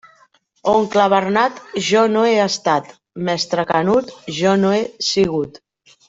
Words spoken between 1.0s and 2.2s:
Bernat, jo